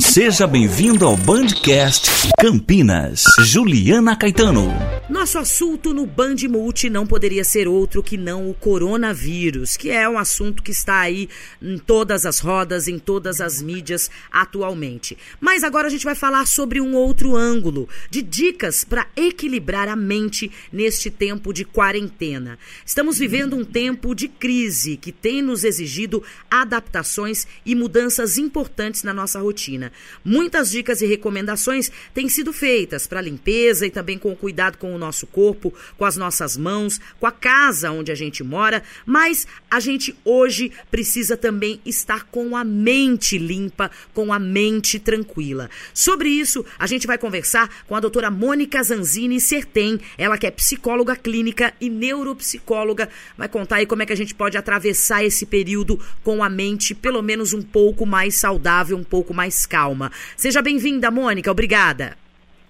[0.00, 3.22] Seja bem-vindo ao Bandcast Campinas.
[3.44, 4.99] Juliana Caetano.
[5.10, 10.08] Nosso assunto no Band Multi não poderia ser outro que não o coronavírus, que é
[10.08, 11.28] um assunto que está aí
[11.60, 15.18] em todas as rodas, em todas as mídias atualmente.
[15.40, 19.96] Mas agora a gente vai falar sobre um outro ângulo, de dicas para equilibrar a
[19.96, 22.56] mente neste tempo de quarentena.
[22.86, 29.12] Estamos vivendo um tempo de crise que tem nos exigido adaptações e mudanças importantes na
[29.12, 29.90] nossa rotina.
[30.24, 34.99] Muitas dicas e recomendações têm sido feitas para limpeza e também com cuidado com o
[35.00, 39.80] nosso corpo, com as nossas mãos, com a casa onde a gente mora, mas a
[39.80, 45.68] gente hoje precisa também estar com a mente limpa, com a mente tranquila.
[45.92, 50.50] Sobre isso, a gente vai conversar com a doutora Mônica Zanzini Sertem, ela que é
[50.50, 55.46] psicóloga clínica e neuropsicóloga, vai contar aí como é que a gente pode atravessar esse
[55.46, 60.12] período com a mente pelo menos um pouco mais saudável, um pouco mais calma.
[60.36, 62.16] Seja bem-vinda, Mônica, obrigada.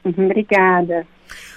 [0.04, 1.06] Obrigada.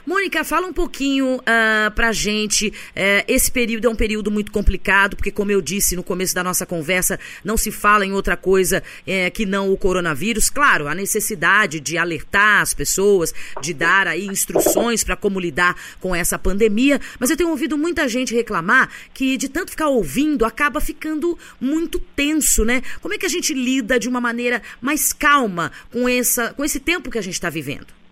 [0.05, 2.67] Mônica, fala um pouquinho uh, pra gente.
[2.67, 6.43] Uh, esse período é um período muito complicado, porque, como eu disse no começo da
[6.43, 10.49] nossa conversa, não se fala em outra coisa uh, que não o coronavírus.
[10.49, 16.13] Claro, a necessidade de alertar as pessoas, de dar aí instruções para como lidar com
[16.13, 20.81] essa pandemia, mas eu tenho ouvido muita gente reclamar que, de tanto ficar ouvindo, acaba
[20.81, 22.81] ficando muito tenso, né?
[23.02, 26.80] Como é que a gente lida de uma maneira mais calma com, essa, com esse
[26.80, 28.02] tempo que a gente está vivendo?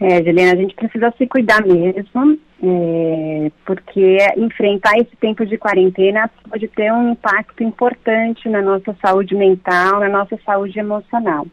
[0.00, 6.30] É, Juliana, a gente precisa se cuidar mesmo, é, porque enfrentar esse tempo de quarentena
[6.48, 11.46] pode ter um impacto importante na nossa saúde mental, na nossa saúde emocional.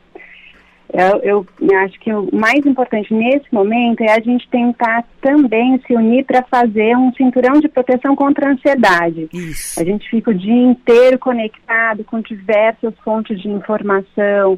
[0.93, 5.93] Eu, eu acho que o mais importante nesse momento é a gente tentar também se
[5.93, 9.27] unir para fazer um cinturão de proteção contra a ansiedade.
[9.33, 9.81] Isso.
[9.81, 14.57] A gente fica o dia inteiro conectado com diversas fontes de informação,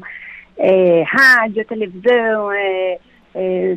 [0.56, 2.98] é, rádio, televisão, é,
[3.34, 3.76] é,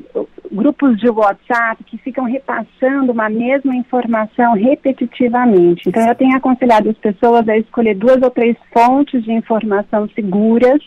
[0.51, 5.89] grupos de WhatsApp que ficam repassando uma mesma informação repetitivamente.
[5.89, 10.81] Então, eu tenho aconselhado as pessoas a escolher duas ou três fontes de informação seguras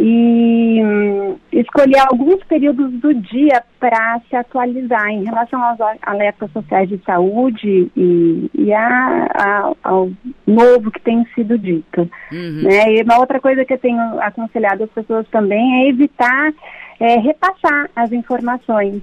[0.00, 6.88] e hum, escolher alguns períodos do dia para se atualizar em relação aos alertas sociais
[6.88, 10.10] de saúde e, e a, a, ao
[10.46, 12.08] novo que tem sido dito.
[12.30, 12.62] Uhum.
[12.62, 12.94] Né?
[12.94, 16.52] E uma outra coisa que eu tenho aconselhado as pessoas também é evitar
[17.00, 19.02] é, repassar as informações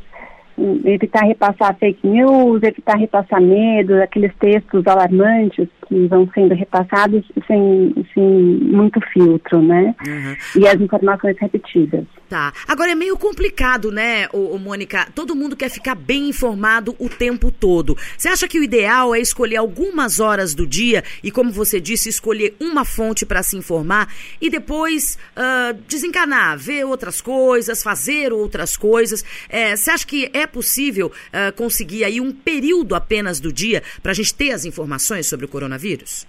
[0.85, 7.93] evitar repassar fake news, evitar repassar medo, aqueles textos alarmantes que vão sendo repassados sem,
[8.13, 9.93] sem muito filtro, né?
[10.05, 10.61] Uhum.
[10.61, 12.05] E as informações repetidas.
[12.29, 12.53] Tá.
[12.67, 15.07] Agora é meio complicado, né, ô, ô, Mônica?
[15.13, 17.95] Todo mundo quer ficar bem informado o tempo todo.
[18.17, 22.09] Você acha que o ideal é escolher algumas horas do dia e, como você disse,
[22.09, 28.75] escolher uma fonte para se informar e depois uh, desencanar, ver outras coisas, fazer outras
[28.75, 29.23] coisas?
[29.47, 34.13] É, você acha que é possível uh, conseguir aí um período apenas do dia para
[34.13, 36.25] a gente ter as informações sobre o coronavírus?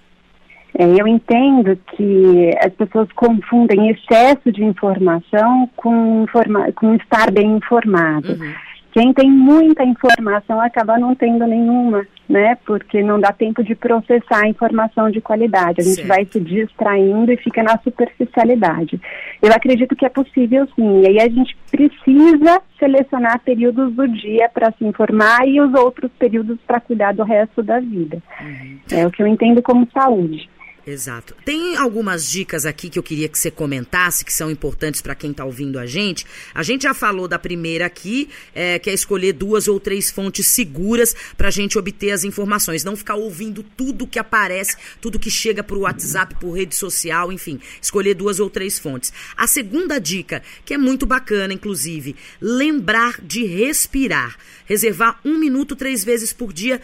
[0.79, 7.57] É, eu entendo que as pessoas confundem excesso de informação com, informa com estar bem
[7.57, 8.33] informado.
[8.33, 8.53] Uhum.
[8.93, 12.57] Quem tem muita informação acaba não tendo nenhuma, né?
[12.65, 15.81] Porque não dá tempo de processar a informação de qualidade.
[15.81, 16.09] A gente certo.
[16.09, 18.99] vai se distraindo e fica na superficialidade.
[19.43, 21.03] Eu acredito que é possível sim.
[21.03, 26.11] E aí a gente precisa selecionar períodos do dia para se informar e os outros
[26.19, 28.23] períodos para cuidar do resto da vida.
[28.41, 28.79] Uhum.
[28.93, 30.49] É o que eu entendo como saúde.
[30.87, 31.35] Exato.
[31.45, 35.33] Tem algumas dicas aqui que eu queria que você comentasse, que são importantes para quem
[35.33, 36.25] está ouvindo a gente.
[36.55, 40.47] A gente já falou da primeira aqui, é, que é escolher duas ou três fontes
[40.47, 42.85] seguras para a gente obter as informações.
[42.85, 47.59] Não ficar ouvindo tudo que aparece, tudo que chega por WhatsApp, por rede social, enfim.
[47.83, 49.13] Escolher duas ou três fontes.
[49.37, 54.37] A segunda dica, que é muito bacana, inclusive, lembrar de respirar.
[54.67, 56.81] Reservar um minuto três vezes por dia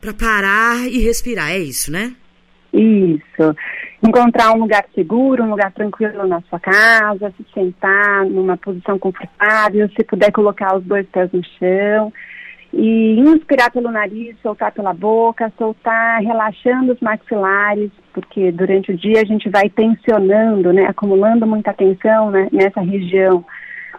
[0.00, 1.50] para parar e respirar.
[1.50, 2.16] É isso, né?
[2.76, 3.56] Isso.
[4.02, 9.88] Encontrar um lugar seguro, um lugar tranquilo na sua casa, se sentar numa posição confortável,
[9.96, 12.12] se puder colocar os dois pés no chão
[12.72, 19.22] e inspirar pelo nariz, soltar pela boca, soltar relaxando os maxilares, porque durante o dia
[19.22, 23.42] a gente vai tensionando, né, acumulando muita tensão né, nessa região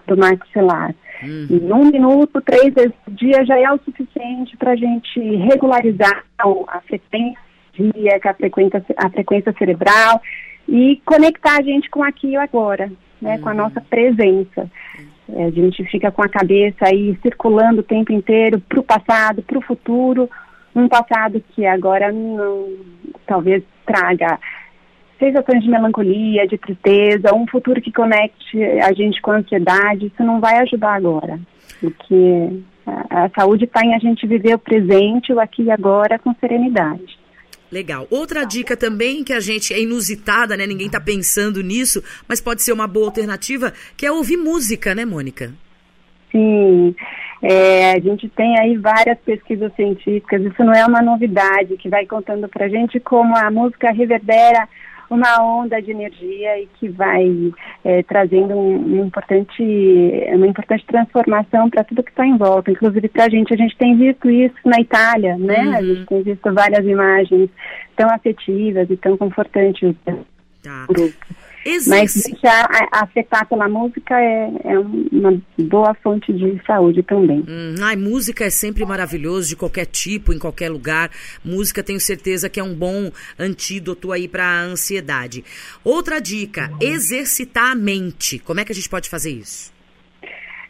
[0.06, 0.94] do maxilar.
[1.24, 1.48] Uhum.
[1.50, 6.24] Em um minuto, três vezes por dia já é o suficiente para a gente regularizar
[6.38, 7.47] a frequência
[7.78, 10.22] dia, com a frequência, a frequência cerebral
[10.68, 12.92] e conectar a gente com aqui e agora,
[13.22, 13.42] né, uhum.
[13.42, 13.58] com a uhum.
[13.58, 14.70] nossa presença.
[15.30, 19.42] É, a gente fica com a cabeça aí circulando o tempo inteiro para o passado,
[19.42, 20.30] para o futuro,
[20.76, 22.68] um passado que agora não,
[23.26, 24.40] talvez traga
[25.20, 30.24] sensações de melancolia, de tristeza, um futuro que conecte a gente com a ansiedade, isso
[30.24, 31.40] não vai ajudar agora.
[31.80, 36.20] Porque a, a saúde está em a gente viver o presente, o aqui e agora,
[36.20, 37.17] com serenidade.
[37.72, 38.08] Legal.
[38.10, 40.66] Outra dica também que a gente é inusitada, né?
[40.66, 45.06] Ninguém está pensando nisso, mas pode ser uma boa alternativa, que é ouvir música, né,
[45.06, 45.54] Mônica?
[46.32, 46.96] Sim.
[47.42, 52.06] É, a gente tem aí várias pesquisas científicas, isso não é uma novidade, que vai
[52.06, 54.68] contando para a gente como a música reverbera
[55.10, 59.64] uma onda de energia e que vai é, trazendo um, um, importante,
[60.34, 63.54] uma importante transformação para tudo que está em volta, inclusive para a gente.
[63.54, 65.60] A gente tem visto isso na Itália, né?
[65.60, 65.76] Uhum.
[65.76, 67.50] A gente tem visto várias imagens
[67.96, 69.96] tão afetivas e tão confortantes
[70.62, 70.86] tá.
[70.88, 71.47] grupo.
[71.68, 71.90] Existe.
[71.90, 77.44] Mas deixar afetar pela música é, é, uma boa fonte de saúde também.
[77.46, 81.12] Hum, ai, música é sempre maravilhoso, de qualquer tipo, em qualquer lugar.
[81.44, 85.44] Música, tenho certeza que é um bom antídoto aí para a ansiedade.
[85.84, 88.40] Outra dica, exercitar a mente.
[88.40, 89.74] Como é que a gente pode fazer isso?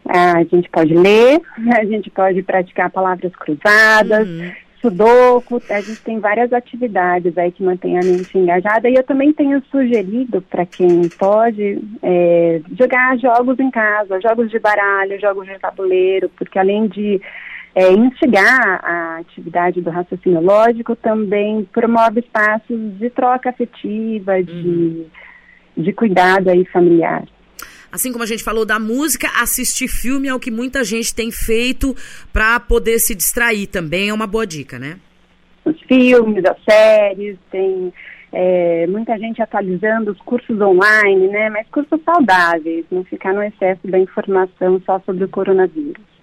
[0.09, 1.39] A gente pode ler,
[1.77, 4.51] a gente pode praticar palavras cruzadas, uhum.
[4.81, 9.33] Sudoku, a gente tem várias atividades aí que mantém a mente engajada e eu também
[9.33, 15.57] tenho sugerido para quem pode é, jogar jogos em casa, jogos de baralho, jogos de
[15.57, 17.19] tabuleiro, porque além de
[17.73, 25.05] é, instigar a atividade do raciocínio lógico, também promove espaços de troca afetiva, de, uhum.
[25.75, 27.23] de cuidado aí familiar.
[27.91, 31.31] Assim como a gente falou da música, assistir filme é o que muita gente tem
[31.31, 31.95] feito
[32.33, 34.99] para poder se distrair também, é uma boa dica, né?
[35.65, 37.93] Os filmes, as séries, tem
[38.31, 41.49] é, muita gente atualizando os cursos online, né?
[41.49, 46.16] Mas cursos saudáveis, não ficar no excesso da informação só sobre o coronavírus.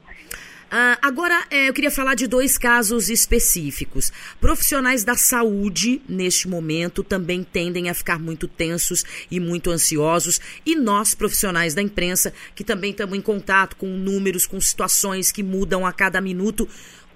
[0.75, 4.13] Uh, agora, é, eu queria falar de dois casos específicos.
[4.41, 10.41] Profissionais da saúde, neste momento, também tendem a ficar muito tensos e muito ansiosos.
[10.67, 15.45] E nós, profissionais da imprensa, que também estamos em contato com números, com situações que
[15.45, 16.69] mudam a cada minuto.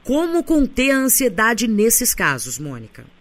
[0.05, 3.18] Como conter a ansiedade nesses casos, Mônica?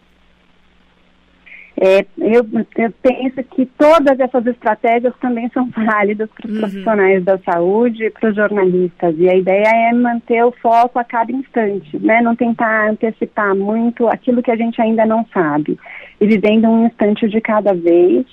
[1.80, 2.44] É, eu,
[2.76, 6.60] eu, penso que todas essas estratégias também são válidas para os uhum.
[6.60, 9.16] profissionais da saúde e para os jornalistas.
[9.20, 12.20] E a ideia é manter o foco a cada instante, né?
[12.22, 15.78] Não tentar antecipar muito aquilo que a gente ainda não sabe.
[16.20, 18.26] E vivendo um instante de cada vez.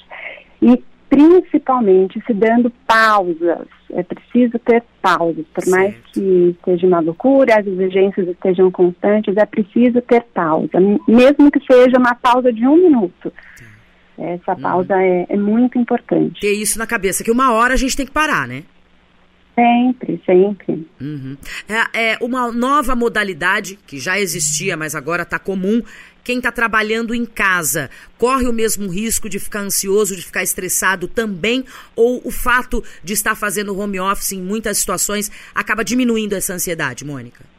[0.62, 0.82] E
[1.14, 3.66] principalmente se dando pausas.
[3.93, 5.70] É preciso ter pausas, por certo.
[5.70, 11.61] mais que esteja uma loucura, as exigências estejam constantes, é preciso ter pausa, mesmo que
[11.64, 13.32] seja uma pausa de um minuto.
[14.19, 14.61] Essa uhum.
[14.61, 16.40] pausa é, é muito importante.
[16.40, 18.64] Ter isso na cabeça, que uma hora a gente tem que parar, né?
[19.55, 20.87] Sempre, sempre.
[21.00, 21.37] Uhum.
[21.69, 25.81] É, é, uma nova modalidade que já existia, mas agora está comum.
[26.25, 31.06] Quem está trabalhando em casa corre o mesmo risco de ficar ansioso, de ficar estressado
[31.06, 31.67] também?
[31.94, 37.05] Ou o fato de estar fazendo home office em muitas situações acaba diminuindo essa ansiedade,
[37.05, 37.54] Mônica?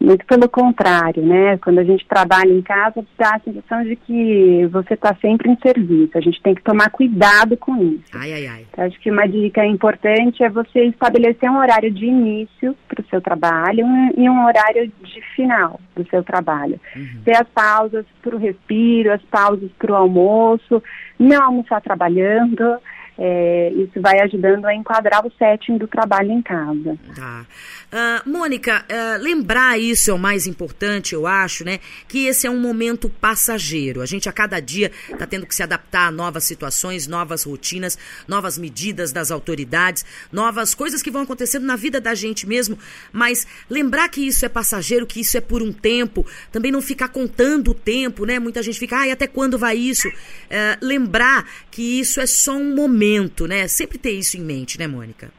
[0.00, 1.58] Muito pelo contrário, né?
[1.58, 5.58] Quando a gente trabalha em casa, dá a sensação de que você está sempre em
[5.58, 6.16] serviço.
[6.16, 8.04] A gente tem que tomar cuidado com isso.
[8.14, 8.66] Ai, ai, ai.
[8.72, 13.08] Então, acho que uma dica importante é você estabelecer um horário de início para o
[13.10, 13.86] seu trabalho
[14.16, 16.80] e um horário de final do seu trabalho.
[16.96, 17.22] Uhum.
[17.22, 20.82] Ter as pausas para o respiro, as pausas para o almoço,
[21.18, 22.78] não almoçar trabalhando.
[23.22, 26.98] É, isso vai ajudando a enquadrar o setting do trabalho em casa.
[27.14, 27.44] Tá.
[27.90, 31.80] Uh, Mônica, uh, lembrar isso é o mais importante, eu acho, né?
[32.06, 34.00] Que esse é um momento passageiro.
[34.00, 37.98] A gente a cada dia está tendo que se adaptar a novas situações, novas rotinas,
[38.28, 42.78] novas medidas das autoridades, novas coisas que vão acontecendo na vida da gente mesmo.
[43.12, 47.08] Mas lembrar que isso é passageiro, que isso é por um tempo, também não ficar
[47.08, 48.38] contando o tempo, né?
[48.38, 50.06] Muita gente fica, ai, até quando vai isso?
[50.06, 53.09] Uh, lembrar que isso é só um momento,
[53.46, 53.66] né?
[53.68, 55.30] Sempre ter isso em mente, né, Mônica?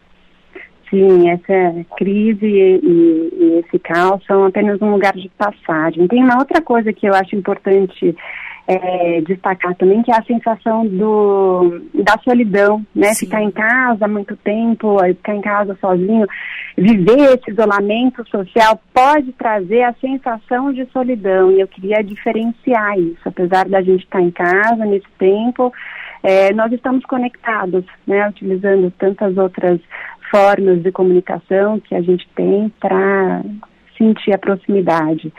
[0.90, 6.06] Sim, essa crise e, e, esse caos são apenas um lugar de passagem.
[6.08, 8.14] Tem uma outra coisa que eu acho importante
[8.68, 13.14] é, destacar também, que é a sensação do, da solidão, né?
[13.14, 13.26] Sim.
[13.26, 16.28] Ficar em casa muito tempo, ficar em casa sozinho,
[16.78, 21.52] viver esse isolamento social pode trazer a sensação de solidão.
[21.52, 25.74] E eu queria diferenciar isso, apesar da gente estar em casa nesse tempo,
[26.24, 29.80] é, nós estamos conectados, né, utilizando tantas outras
[30.30, 33.42] formas de comunicação que a gente tem para
[33.98, 35.32] sentir a proximidade.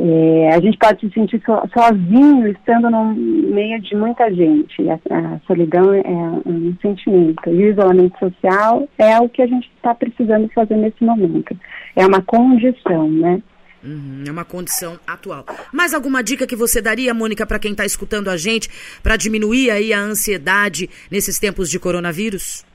[0.00, 4.88] É, a gente pode se sentir so, sozinho estando no meio de muita gente.
[4.88, 6.02] A, a, solidão é
[6.46, 7.48] um sentimento.
[7.48, 11.56] E o isolamento social é o que a gente está precisando fazer nesse momento.
[11.96, 13.42] É uma condição, né?
[13.82, 15.44] Uhum, é uma condição atual.
[15.72, 18.68] Mais alguma dica que você daria, Mônica, para quem está escutando a gente,
[19.02, 22.66] para diminuir aí a ansiedade nesses tempos de coronavírus?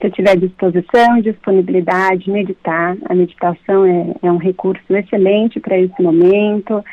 [0.00, 2.96] Se tiver disposição, disponibilidade, meditar.
[3.08, 6.84] A meditação é, é um recurso excelente para esse momento.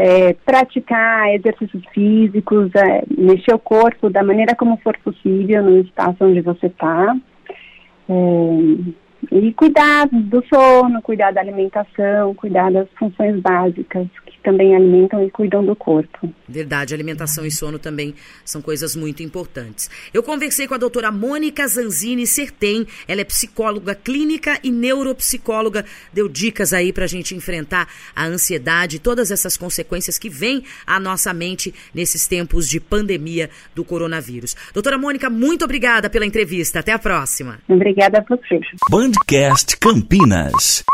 [0.00, 6.16] É, praticar exercícios físicos, é, mexer o corpo da maneira como for possível no espaço
[6.20, 7.16] onde você está.
[8.08, 8.14] É,
[9.30, 15.30] e cuidar do sono, cuidar da alimentação, cuidar das funções básicas que também alimentam e
[15.30, 16.32] cuidam do corpo.
[16.48, 19.90] Verdade, alimentação e sono também são coisas muito importantes.
[20.12, 26.28] Eu conversei com a doutora Mônica Zanzini Sertem, ela é psicóloga clínica e neuropsicóloga, deu
[26.28, 30.98] dicas aí para a gente enfrentar a ansiedade e todas essas consequências que vêm à
[30.98, 34.56] nossa mente nesses tempos de pandemia do coronavírus.
[34.72, 36.80] Doutora Mônica, muito obrigada pela entrevista.
[36.80, 37.58] Até a próxima.
[37.68, 38.60] Obrigada a você.
[39.18, 40.84] Bandcast Campinas.